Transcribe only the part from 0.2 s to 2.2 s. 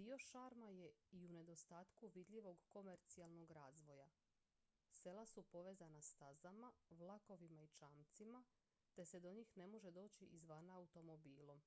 šarma je i u nedostatku